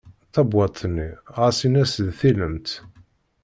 [0.33, 2.69] Tabewwaṭ-nni ɣas in-as d tilemt.